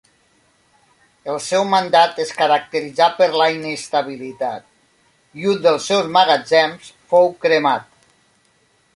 [1.31, 4.65] El seu mandat es caracteritzà per la inestabilitat
[5.41, 7.87] i un dels seus magatzems fou cremat.